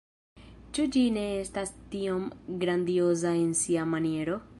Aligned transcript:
Ĉu 0.77 0.85
ĝi 0.95 1.03
ne 1.17 1.25
estas 1.41 1.73
tiom 1.91 2.25
grandioza 2.63 3.35
en 3.43 3.53
sia 3.61 3.85
maniero? 3.93 4.39